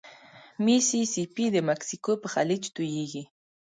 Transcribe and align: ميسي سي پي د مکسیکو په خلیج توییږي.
ميسي 0.65 1.01
سي 1.13 1.23
پي 1.33 1.45
د 1.55 1.57
مکسیکو 1.69 2.11
په 2.21 2.27
خلیج 2.33 2.63
توییږي. 2.75 3.23